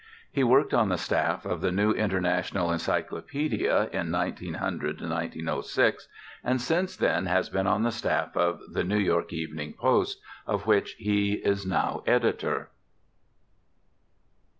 He 0.31 0.43
worked 0.43 0.73
on 0.73 0.89
the 0.89 0.97
staff 0.97 1.45
of 1.45 1.61
the 1.61 1.71
New 1.71 1.91
International 1.91 2.69
Encyclopædia 2.71 3.87
in 3.91 4.11
1900 4.11 4.99
06, 5.63 6.07
and 6.43 6.59
since 6.59 6.97
then 6.97 7.27
has 7.27 7.49
been 7.49 7.67
on 7.67 7.83
the 7.83 7.91
staff 7.91 8.35
of 8.35 8.61
the 8.73 8.83
New 8.83 8.97
York 8.97 9.31
Evening 9.31 9.73
Post, 9.73 10.19
of 10.47 10.65
which 10.65 10.93
he 10.93 11.33
is 11.33 11.67
now 11.67 12.01
editor. 12.07 12.71